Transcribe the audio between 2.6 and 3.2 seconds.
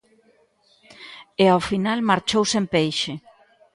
peixe.